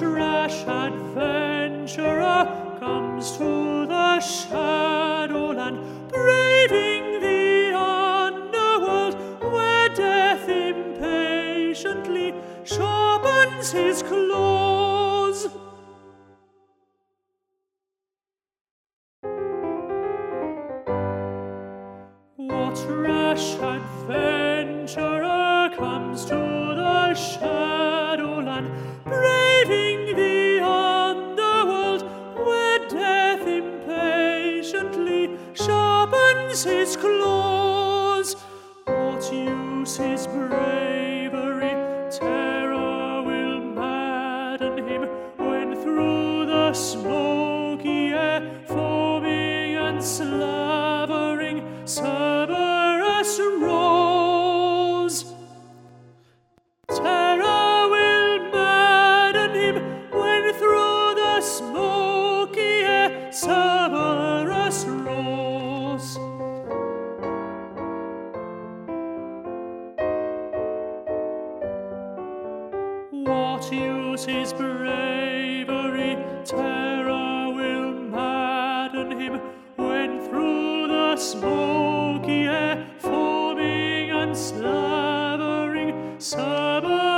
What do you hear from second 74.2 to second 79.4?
is bravery? Terror will madden him